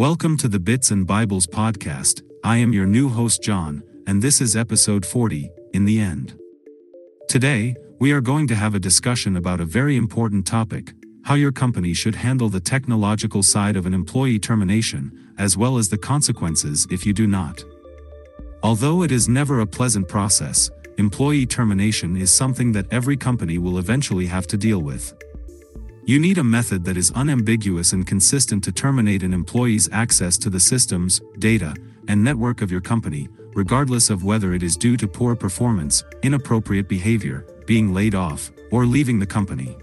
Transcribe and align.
Welcome 0.00 0.38
to 0.38 0.48
the 0.48 0.58
Bits 0.58 0.92
and 0.92 1.06
Bibles 1.06 1.46
podcast. 1.46 2.22
I 2.42 2.56
am 2.56 2.72
your 2.72 2.86
new 2.86 3.10
host, 3.10 3.42
John, 3.42 3.82
and 4.06 4.22
this 4.22 4.40
is 4.40 4.56
episode 4.56 5.04
40 5.04 5.50
In 5.74 5.84
the 5.84 6.00
End. 6.00 6.40
Today, 7.28 7.76
we 7.98 8.10
are 8.12 8.22
going 8.22 8.46
to 8.46 8.54
have 8.54 8.74
a 8.74 8.80
discussion 8.80 9.36
about 9.36 9.60
a 9.60 9.66
very 9.66 9.98
important 9.98 10.46
topic 10.46 10.94
how 11.24 11.34
your 11.34 11.52
company 11.52 11.92
should 11.92 12.14
handle 12.14 12.48
the 12.48 12.60
technological 12.60 13.42
side 13.42 13.76
of 13.76 13.84
an 13.84 13.92
employee 13.92 14.38
termination, 14.38 15.34
as 15.36 15.58
well 15.58 15.76
as 15.76 15.90
the 15.90 15.98
consequences 15.98 16.86
if 16.90 17.04
you 17.04 17.12
do 17.12 17.26
not. 17.26 17.62
Although 18.62 19.02
it 19.02 19.12
is 19.12 19.28
never 19.28 19.60
a 19.60 19.66
pleasant 19.66 20.08
process, 20.08 20.70
employee 20.96 21.44
termination 21.44 22.16
is 22.16 22.30
something 22.32 22.72
that 22.72 22.90
every 22.90 23.18
company 23.18 23.58
will 23.58 23.76
eventually 23.76 24.24
have 24.24 24.46
to 24.46 24.56
deal 24.56 24.80
with. 24.80 25.12
You 26.10 26.18
need 26.18 26.38
a 26.38 26.42
method 26.42 26.84
that 26.86 26.96
is 26.96 27.12
unambiguous 27.12 27.92
and 27.92 28.04
consistent 28.04 28.64
to 28.64 28.72
terminate 28.72 29.22
an 29.22 29.32
employee's 29.32 29.88
access 29.92 30.36
to 30.38 30.50
the 30.50 30.58
systems, 30.58 31.20
data, 31.38 31.72
and 32.08 32.24
network 32.24 32.62
of 32.62 32.70
your 32.72 32.80
company, 32.80 33.28
regardless 33.54 34.10
of 34.10 34.24
whether 34.24 34.52
it 34.52 34.64
is 34.64 34.76
due 34.76 34.96
to 34.96 35.06
poor 35.06 35.36
performance, 35.36 36.02
inappropriate 36.24 36.88
behavior, 36.88 37.46
being 37.64 37.94
laid 37.94 38.16
off, 38.16 38.50
or 38.72 38.86
leaving 38.86 39.20
the 39.20 39.26
company. 39.36 39.76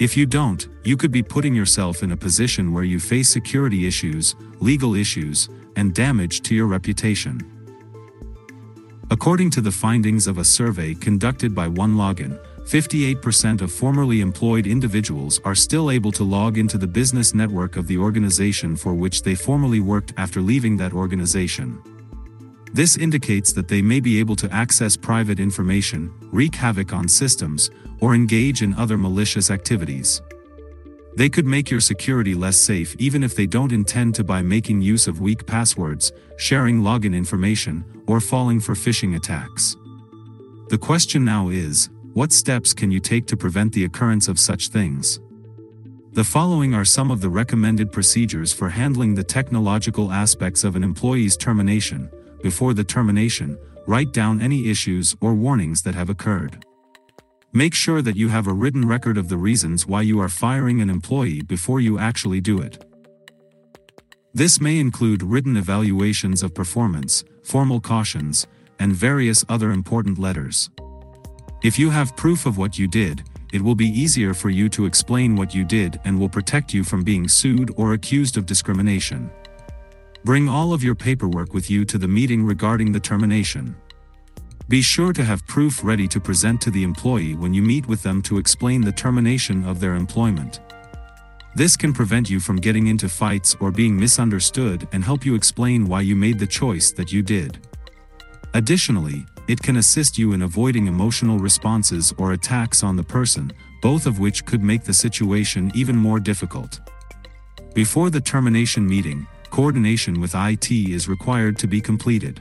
If 0.00 0.16
you 0.16 0.26
don't, 0.26 0.66
you 0.82 0.96
could 0.96 1.12
be 1.12 1.22
putting 1.22 1.54
yourself 1.54 2.02
in 2.02 2.10
a 2.10 2.16
position 2.16 2.72
where 2.72 2.82
you 2.82 2.98
face 2.98 3.28
security 3.28 3.86
issues, 3.86 4.34
legal 4.58 4.96
issues, 4.96 5.48
and 5.76 5.94
damage 5.94 6.40
to 6.40 6.54
your 6.56 6.66
reputation. 6.66 7.38
According 9.12 9.50
to 9.50 9.60
the 9.60 9.70
findings 9.70 10.26
of 10.26 10.38
a 10.38 10.44
survey 10.44 10.94
conducted 10.94 11.54
by 11.54 11.68
OneLogin, 11.68 12.40
58% 12.68 13.62
of 13.62 13.72
formerly 13.72 14.20
employed 14.20 14.66
individuals 14.66 15.40
are 15.42 15.54
still 15.54 15.90
able 15.90 16.12
to 16.12 16.22
log 16.22 16.58
into 16.58 16.76
the 16.76 16.86
business 16.86 17.32
network 17.32 17.76
of 17.78 17.86
the 17.86 17.96
organization 17.96 18.76
for 18.76 18.92
which 18.92 19.22
they 19.22 19.34
formerly 19.34 19.80
worked 19.80 20.12
after 20.18 20.42
leaving 20.42 20.76
that 20.76 20.92
organization. 20.92 21.82
This 22.74 22.98
indicates 22.98 23.54
that 23.54 23.68
they 23.68 23.80
may 23.80 24.00
be 24.00 24.20
able 24.20 24.36
to 24.36 24.52
access 24.52 24.98
private 24.98 25.40
information, 25.40 26.12
wreak 26.30 26.54
havoc 26.54 26.92
on 26.92 27.08
systems, 27.08 27.70
or 28.00 28.14
engage 28.14 28.60
in 28.60 28.74
other 28.74 28.98
malicious 28.98 29.50
activities. 29.50 30.20
They 31.16 31.30
could 31.30 31.46
make 31.46 31.70
your 31.70 31.80
security 31.80 32.34
less 32.34 32.58
safe 32.58 32.94
even 32.98 33.22
if 33.22 33.34
they 33.34 33.46
don't 33.46 33.72
intend 33.72 34.14
to 34.16 34.24
by 34.24 34.42
making 34.42 34.82
use 34.82 35.06
of 35.06 35.22
weak 35.22 35.46
passwords, 35.46 36.12
sharing 36.36 36.82
login 36.82 37.16
information, 37.16 37.82
or 38.06 38.20
falling 38.20 38.60
for 38.60 38.74
phishing 38.74 39.16
attacks. 39.16 39.74
The 40.68 40.76
question 40.76 41.24
now 41.24 41.48
is, 41.48 41.88
what 42.18 42.32
steps 42.32 42.74
can 42.74 42.90
you 42.90 42.98
take 42.98 43.28
to 43.28 43.36
prevent 43.36 43.72
the 43.72 43.84
occurrence 43.84 44.26
of 44.26 44.40
such 44.40 44.70
things? 44.70 45.20
The 46.14 46.24
following 46.24 46.74
are 46.74 46.84
some 46.84 47.12
of 47.12 47.20
the 47.20 47.28
recommended 47.28 47.92
procedures 47.92 48.52
for 48.52 48.68
handling 48.68 49.14
the 49.14 49.22
technological 49.22 50.10
aspects 50.10 50.64
of 50.64 50.74
an 50.74 50.82
employee's 50.82 51.36
termination. 51.36 52.10
Before 52.42 52.74
the 52.74 52.82
termination, 52.82 53.56
write 53.86 54.12
down 54.12 54.42
any 54.42 54.68
issues 54.68 55.14
or 55.20 55.32
warnings 55.32 55.82
that 55.82 55.94
have 55.94 56.10
occurred. 56.10 56.64
Make 57.52 57.72
sure 57.72 58.02
that 58.02 58.16
you 58.16 58.26
have 58.30 58.48
a 58.48 58.52
written 58.52 58.88
record 58.88 59.16
of 59.16 59.28
the 59.28 59.36
reasons 59.36 59.86
why 59.86 60.02
you 60.02 60.20
are 60.20 60.28
firing 60.28 60.80
an 60.80 60.90
employee 60.90 61.42
before 61.42 61.78
you 61.78 62.00
actually 62.00 62.40
do 62.40 62.60
it. 62.60 62.84
This 64.34 64.60
may 64.60 64.80
include 64.80 65.22
written 65.22 65.56
evaluations 65.56 66.42
of 66.42 66.52
performance, 66.52 67.22
formal 67.44 67.80
cautions, 67.80 68.48
and 68.80 68.92
various 68.92 69.44
other 69.48 69.70
important 69.70 70.18
letters. 70.18 70.68
If 71.60 71.76
you 71.76 71.90
have 71.90 72.16
proof 72.16 72.46
of 72.46 72.56
what 72.56 72.78
you 72.78 72.86
did, 72.86 73.24
it 73.52 73.60
will 73.60 73.74
be 73.74 73.88
easier 73.88 74.32
for 74.32 74.48
you 74.48 74.68
to 74.68 74.86
explain 74.86 75.34
what 75.34 75.54
you 75.54 75.64
did 75.64 75.98
and 76.04 76.18
will 76.18 76.28
protect 76.28 76.72
you 76.72 76.84
from 76.84 77.02
being 77.02 77.26
sued 77.26 77.74
or 77.76 77.94
accused 77.94 78.36
of 78.36 78.46
discrimination. 78.46 79.28
Bring 80.24 80.48
all 80.48 80.72
of 80.72 80.84
your 80.84 80.94
paperwork 80.94 81.54
with 81.54 81.68
you 81.68 81.84
to 81.86 81.98
the 81.98 82.06
meeting 82.06 82.44
regarding 82.44 82.92
the 82.92 83.00
termination. 83.00 83.74
Be 84.68 84.82
sure 84.82 85.12
to 85.12 85.24
have 85.24 85.46
proof 85.48 85.82
ready 85.82 86.06
to 86.06 86.20
present 86.20 86.60
to 86.60 86.70
the 86.70 86.84
employee 86.84 87.34
when 87.34 87.52
you 87.52 87.62
meet 87.62 87.88
with 87.88 88.04
them 88.04 88.22
to 88.22 88.38
explain 88.38 88.80
the 88.80 88.92
termination 88.92 89.64
of 89.64 89.80
their 89.80 89.96
employment. 89.96 90.60
This 91.56 91.76
can 91.76 91.92
prevent 91.92 92.30
you 92.30 92.38
from 92.38 92.56
getting 92.56 92.86
into 92.86 93.08
fights 93.08 93.56
or 93.58 93.72
being 93.72 93.98
misunderstood 93.98 94.86
and 94.92 95.02
help 95.02 95.24
you 95.24 95.34
explain 95.34 95.86
why 95.86 96.02
you 96.02 96.14
made 96.14 96.38
the 96.38 96.46
choice 96.46 96.92
that 96.92 97.10
you 97.10 97.22
did. 97.22 97.66
Additionally, 98.54 99.26
it 99.48 99.62
can 99.62 99.78
assist 99.78 100.18
you 100.18 100.32
in 100.34 100.42
avoiding 100.42 100.86
emotional 100.86 101.38
responses 101.38 102.14
or 102.18 102.32
attacks 102.32 102.84
on 102.84 102.96
the 102.96 103.02
person, 103.02 103.50
both 103.80 104.06
of 104.06 104.18
which 104.18 104.44
could 104.44 104.62
make 104.62 104.84
the 104.84 104.92
situation 104.92 105.72
even 105.74 105.96
more 105.96 106.20
difficult. 106.20 106.80
Before 107.74 108.10
the 108.10 108.20
termination 108.20 108.86
meeting, 108.86 109.26
coordination 109.50 110.20
with 110.20 110.34
IT 110.34 110.70
is 110.70 111.08
required 111.08 111.58
to 111.58 111.66
be 111.66 111.80
completed. 111.80 112.40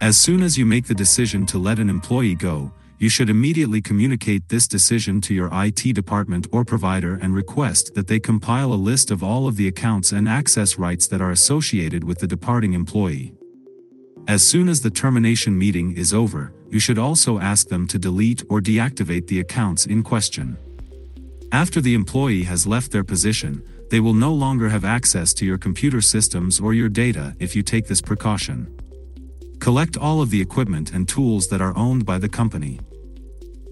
As 0.00 0.16
soon 0.16 0.42
as 0.42 0.56
you 0.56 0.66
make 0.66 0.86
the 0.86 0.94
decision 0.94 1.46
to 1.46 1.58
let 1.58 1.78
an 1.78 1.90
employee 1.90 2.34
go, 2.34 2.72
you 2.98 3.08
should 3.08 3.28
immediately 3.28 3.82
communicate 3.82 4.48
this 4.48 4.68
decision 4.68 5.20
to 5.20 5.34
your 5.34 5.50
IT 5.52 5.92
department 5.92 6.46
or 6.52 6.64
provider 6.64 7.18
and 7.20 7.34
request 7.34 7.94
that 7.94 8.06
they 8.06 8.20
compile 8.20 8.72
a 8.72 8.74
list 8.74 9.10
of 9.10 9.22
all 9.22 9.48
of 9.48 9.56
the 9.56 9.68
accounts 9.68 10.12
and 10.12 10.28
access 10.28 10.78
rights 10.78 11.08
that 11.08 11.20
are 11.20 11.32
associated 11.32 12.04
with 12.04 12.18
the 12.20 12.28
departing 12.28 12.74
employee. 12.74 13.34
As 14.28 14.46
soon 14.46 14.68
as 14.68 14.80
the 14.80 14.90
termination 14.90 15.58
meeting 15.58 15.96
is 15.96 16.14
over, 16.14 16.52
you 16.70 16.78
should 16.78 16.98
also 16.98 17.40
ask 17.40 17.68
them 17.68 17.88
to 17.88 17.98
delete 17.98 18.44
or 18.48 18.60
deactivate 18.60 19.26
the 19.26 19.40
accounts 19.40 19.86
in 19.86 20.02
question. 20.02 20.56
After 21.50 21.80
the 21.80 21.94
employee 21.94 22.44
has 22.44 22.66
left 22.66 22.92
their 22.92 23.04
position, 23.04 23.62
they 23.90 24.00
will 24.00 24.14
no 24.14 24.32
longer 24.32 24.68
have 24.68 24.84
access 24.84 25.34
to 25.34 25.44
your 25.44 25.58
computer 25.58 26.00
systems 26.00 26.60
or 26.60 26.72
your 26.72 26.88
data 26.88 27.34
if 27.40 27.56
you 27.56 27.62
take 27.62 27.88
this 27.88 28.00
precaution. 28.00 28.74
Collect 29.58 29.96
all 29.96 30.22
of 30.22 30.30
the 30.30 30.40
equipment 30.40 30.92
and 30.92 31.08
tools 31.08 31.48
that 31.48 31.60
are 31.60 31.76
owned 31.76 32.06
by 32.06 32.18
the 32.18 32.28
company. 32.28 32.80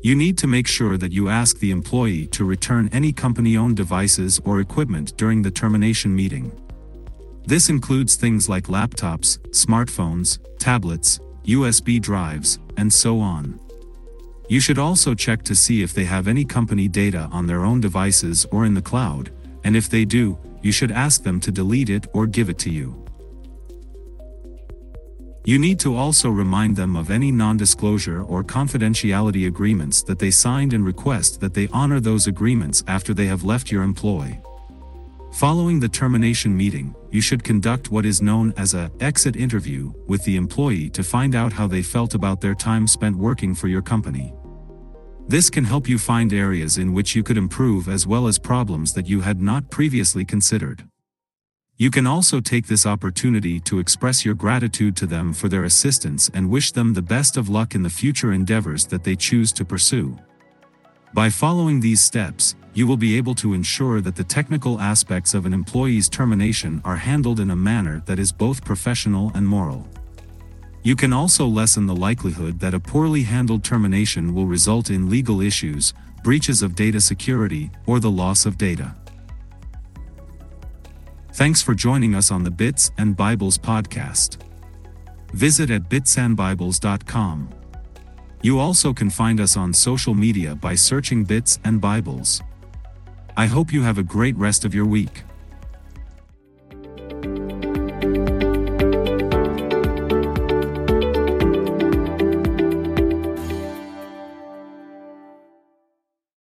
You 0.03 0.15
need 0.15 0.37
to 0.39 0.47
make 0.47 0.67
sure 0.67 0.99
that 0.99 1.13
you 1.13 1.29
ask 1.29 1.59
the 1.59 1.71
employee 1.71 2.27
to 2.29 2.45
return 2.45 2.91
any 2.93 3.13
company 3.13 3.57
owned 3.57 3.77
devices 3.77 4.41
or 4.45 4.61
equipment 4.61 5.17
during 5.17 5.43
the 5.43 5.51
termination 5.51 6.15
meeting. 6.15 6.53
This 7.47 7.69
includes 7.69 8.17
things 8.17 8.49
like 8.49 8.65
laptops, 8.65 9.39
smartphones, 9.51 10.39
tablets, 10.59 11.21
USB 11.45 12.01
drives, 12.01 12.59
and 12.77 12.93
so 12.93 13.19
on. 13.21 13.59
You 14.49 14.61
should 14.61 14.79
also 14.79 15.15
check 15.15 15.43
to 15.45 15.55
see 15.55 15.83
if 15.83 15.93
they 15.93 16.05
have 16.05 16.29
any 16.29 16.45
company 16.45 16.89
data 16.89 17.29
on 17.33 17.47
their 17.47 17.65
own 17.65 17.81
devices 17.81 18.47
or 18.51 18.65
in 18.65 18.75
the 18.75 18.83
cloud, 18.83 19.31
and 19.65 19.77
if 19.77 19.89
they 19.89 20.05
do, 20.05 20.39
you 20.63 20.73
should 20.73 20.91
ask 20.91 21.23
them 21.23 21.41
to 21.41 21.53
delete 21.53 21.91
it 21.91 22.07
or 22.13 22.27
give 22.27 22.49
it 22.49 22.59
to 22.59 22.71
you. 22.71 23.05
You 25.45 25.59
need 25.59 25.81
to 25.81 25.97
also 25.97 26.29
remind 26.29 26.77
them 26.77 26.97
of 26.97 27.11
any 27.11 27.33
non-disclosure 27.33 28.23
or 28.23 28.45
confidentiality 28.45 29.47
agreements 29.47 30.03
that 30.03 30.19
they 30.19 30.31
signed 30.31 30.75
and 30.75 30.85
request 30.85 31.41
that 31.41 31.55
they 31.55 31.69
honor 31.73 31.99
those 31.99 32.27
agreements 32.27 32.85
after 32.87 33.15
they 33.15 33.27
have 33.27 33.43
left 33.43 33.71
your 33.71 33.83
employ. 33.83 34.39
Following 35.33 35.79
the 35.79 35.89
termination 35.89 36.57
meeting, 36.57 36.95
you 37.13 37.21
should 37.21 37.45
conduct 37.45 37.91
what 37.91 38.05
is 38.05 38.21
known 38.21 38.53
as 38.57 38.75
a 38.75 38.91
exit 38.99 39.37
interview 39.37 39.93
with 40.09 40.25
the 40.25 40.35
employee 40.35 40.91
to 40.91 41.05
find 41.05 41.37
out 41.37 41.53
how 41.53 41.69
they 41.69 41.83
felt 41.83 42.15
about 42.15 42.41
their 42.41 42.55
time 42.55 42.87
spent 42.87 43.17
working 43.17 43.55
for 43.55 43.69
your 43.69 43.81
company. 43.81 44.35
This 45.29 45.49
can 45.49 45.65
help 45.65 45.89
you 45.89 45.99
find 45.99 46.33
areas 46.33 46.79
in 46.79 46.93
which 46.93 47.15
you 47.15 47.23
could 47.23 47.39
improve 47.39 47.89
as 47.89 48.09
well 48.09 48.27
as 48.27 48.41
problems 48.41 48.93
that 48.95 49.09
you 49.09 49.21
had 49.21 49.41
not 49.41 49.71
previously 49.71 50.25
considered. 50.25 50.85
You 51.77 51.93
can 51.93 52.09
also 52.09 52.41
take 52.41 52.67
this 52.67 52.85
opportunity 52.85 53.61
to 53.61 53.79
express 53.79 54.25
your 54.25 54.35
gratitude 54.35 54.97
to 54.97 55.07
them 55.07 55.33
for 55.33 55.49
their 55.49 55.65
assistance 55.65 56.29
and 56.35 56.51
wish 56.51 56.73
them 56.73 56.93
the 56.93 57.03
best 57.03 57.37
of 57.37 57.49
luck 57.49 57.77
in 57.77 57.85
the 57.85 57.89
future 57.89 58.33
endeavors 58.33 58.85
that 58.87 59.05
they 59.05 59.15
choose 59.15 59.53
to 59.53 59.65
pursue. 59.65 60.19
By 61.15 61.31
following 61.31 61.81
these 61.81 62.03
steps, 62.03 62.57
you 62.75 62.87
will 62.87 62.97
be 62.97 63.17
able 63.17 63.35
to 63.35 63.53
ensure 63.53 64.01
that 64.01 64.17
the 64.17 64.25
technical 64.25 64.81
aspects 64.81 65.35
of 65.35 65.47
an 65.47 65.53
employee's 65.53 66.09
termination 66.09 66.81
are 66.85 66.97
handled 66.97 67.41
in 67.41 67.51
a 67.51 67.57
manner 67.57 68.03
that 68.07 68.19
is 68.19 68.33
both 68.33 68.65
professional 68.65 69.33
and 69.35 69.47
moral. 69.47 69.89
You 70.83 70.97
can 70.97 71.13
also 71.13 71.47
lessen 71.47 71.87
the 71.87 71.97
likelihood 71.97 72.61
that 72.61 72.73
a 72.73 72.81
poorly 72.81 73.23
handled 73.23 73.65
termination 73.65 74.35
will 74.35 74.47
result 74.47 74.89
in 74.89 75.11
legal 75.11 75.41
issues, 75.41 75.93
breaches 76.23 76.63
of 76.63 76.75
data 76.75 77.01
security, 77.01 77.71
or 77.87 78.01
the 78.01 78.11
loss 78.11 78.47
of 78.47 78.57
data. 78.57 78.95
Thanks 81.35 81.61
for 81.61 81.75
joining 81.75 82.15
us 82.15 82.31
on 82.31 82.45
the 82.45 82.51
Bits 82.51 82.91
and 82.99 83.17
Bibles 83.17 83.59
podcast. 83.59 84.39
Visit 85.33 85.71
at 85.71 85.89
bitsandbibles.com. 85.89 87.51
You 88.43 88.59
also 88.59 88.95
can 88.95 89.11
find 89.11 89.39
us 89.39 89.57
on 89.57 89.73
social 89.73 90.15
media 90.15 90.55
by 90.55 90.75
searching 90.75 91.25
Bits 91.25 91.59
and 91.65 91.81
Bibles. 91.81 92.43
I 93.41 93.47
hope 93.47 93.73
you 93.73 93.81
have 93.85 93.97
a 93.97 94.03
great 94.03 94.37
rest 94.37 94.67
of 94.67 94.75
your 94.75 94.85
week. 94.85 95.23